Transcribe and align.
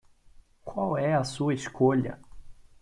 Qual 0.65 0.97
é 0.97 1.13
a 1.13 1.23
sua 1.23 1.53
escolha? 1.53 2.19